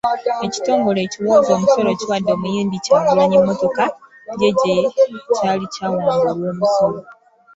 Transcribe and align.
Ekitongole 0.45 0.99
ekiwooza 1.05 1.51
omusolo 1.57 1.89
kiwadde 1.99 2.31
omuyimbi 2.33 2.83
Kyagulanyi 2.85 3.35
emmotoka 3.39 3.83
ye 4.39 4.49
gye 4.59 4.77
kyali 5.35 5.65
kyawamba 5.73 6.11
olw’omusolo. 6.33 6.99